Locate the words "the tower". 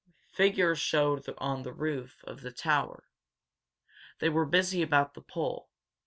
2.41-3.03